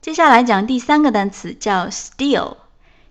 [0.00, 2.56] 接下来讲第三个单词叫 still，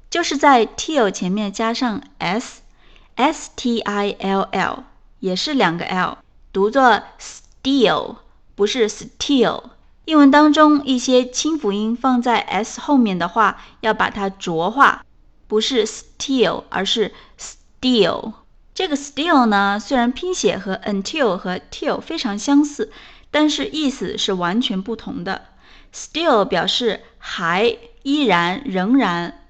[0.09, 4.83] 就是在 till 前面加上 s，s t i l l，
[5.19, 6.17] 也是两个 l，
[6.51, 8.15] 读作 still，
[8.55, 9.63] 不是 still。
[10.07, 15.03] 英文当中一些清辅音放在 s 后面的话，要把它浊化，
[15.47, 18.31] 不是 still，而是 still。
[18.73, 22.89] 这个 still 呢，虽然拼写和 until 和 till 非常相似，
[23.31, 25.47] 但是意思是完全不同的。
[25.93, 29.41] still 表示还、依然、仍然。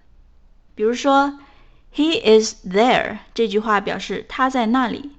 [0.74, 1.38] 比如说
[1.94, 5.12] ，He is there 这句话表示他在那里。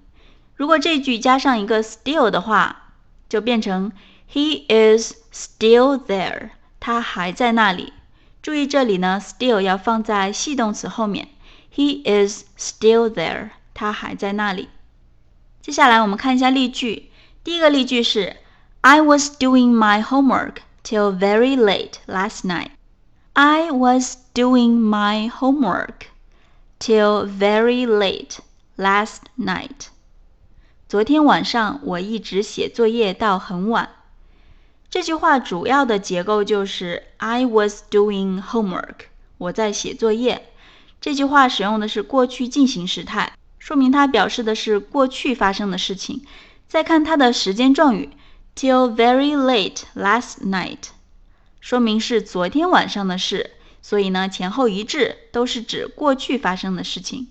[0.57, 2.88] 如果这句加上一个 still 的话，
[3.30, 3.92] 就变成
[4.31, 7.92] He is Still there，他还在那里。
[8.44, 11.30] 注意这里呢，still 要放在系动词后面。
[11.74, 14.70] He is still there，他还在那里。
[15.62, 17.09] 接下来我们看一下例句。
[17.44, 18.38] 第一个例句是：
[18.81, 22.70] I was doing my homework till very late last night.
[23.34, 26.08] I was doing my homework
[26.80, 28.38] till very late
[28.78, 29.88] last night.
[30.88, 33.91] 昨天晚上我一直写作业到很晚。
[34.88, 38.94] 这句话主要的结构就是 I was doing homework，
[39.37, 40.49] 我在写作业。
[40.99, 46.25] 这句话使用的是过去进行时态，说明它表示的是过去发生的事情。
[46.66, 48.09] 再看它的时间状语
[48.56, 50.88] till very late last night，
[51.60, 53.50] 说明是昨天晚上的事，
[53.82, 57.28] 所以呢前后一致，都是指过去发生的事情。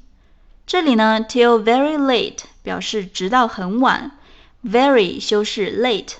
[0.67, 4.12] 这里呢 till very late 表示直到很晚，
[4.64, 6.14] very 修饰 late。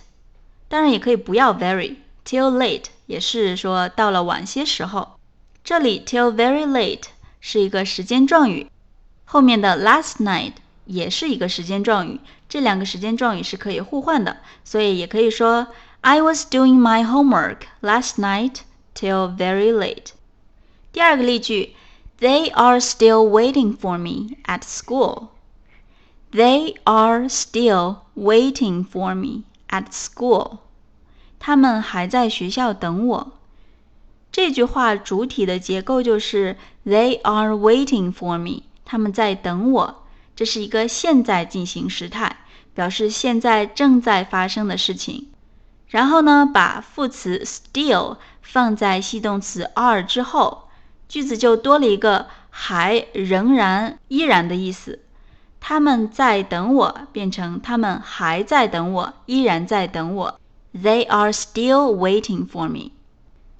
[0.68, 5.18] 当然也可以不要 very till late，也是说到了晚些时候。
[5.64, 7.04] 这里 till very late
[7.40, 8.68] 是一个时间状语，
[9.24, 10.54] 后面的 last night
[10.86, 15.68] 也是一个时间状语，这两个时间状语是可以互换的，所以也可以说
[16.00, 18.56] I was doing my homework last night
[18.94, 20.08] till very late。
[20.92, 21.74] 第二个例句，
[22.18, 25.28] They are still waiting for me at school.
[26.31, 29.43] They are still waiting for me.
[29.69, 30.59] At school，
[31.39, 33.33] 他们还在学校等我。
[34.31, 36.55] 这句话主体的结构就是
[36.85, 40.03] They are waiting for me，他们在等我。
[40.35, 42.37] 这是一个现在进行时态，
[42.73, 45.27] 表示现在正在发生的事情。
[45.87, 50.69] 然后呢，把副词 still 放在系动词 are 之后，
[51.09, 54.99] 句子就多了一个还、仍然、依然的意思。
[55.69, 60.39] 他们在等我，变成他们还在等我，依然在等我。
[60.73, 62.91] They are still waiting for me。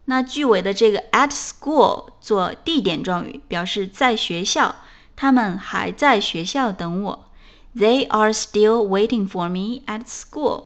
[0.06, 4.76] 那句尾的这个 at school 做地点状语，表示在学校。
[5.18, 7.26] 他们还在学校等我。
[7.76, 10.64] They are still waiting for me at school。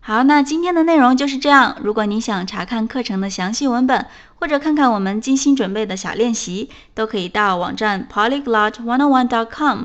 [0.00, 1.76] 好，那今天的内容就是这样。
[1.80, 9.84] 如果你想查看课程的详细文本，或者看看我们精心准备的小练习，都可以到网站 polyglot101.com。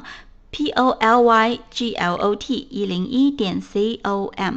[0.51, 4.55] P o l y g l o t 一零一点 c o m，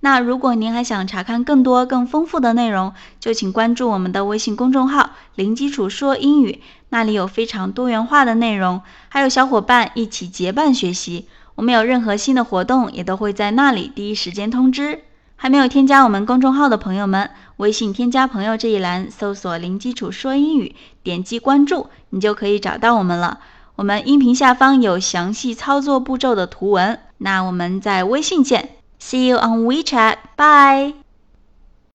[0.00, 6.60] 那如果您还想查看更多更丰富的内容，就请关注我们的微信公众号“零基础说英语”，
[6.90, 11.26] 那里有非常多元化的内容，还有小伙伴一起结伴学习。
[11.56, 15.02] 我们有任何新的活动，也都会在那里第一时间通知。
[15.38, 20.74] 还没有添加我们公众号的朋友们，微信添加朋友这一栏搜索“零基础说英语”，
[21.04, 23.40] 点击关注，你就可以找到我们了。
[23.76, 26.98] 我们音频下方有详细操作步骤的图文。
[27.18, 28.70] 那我们在微信见。
[29.00, 30.16] See you on WeChat.
[30.36, 31.05] Bye.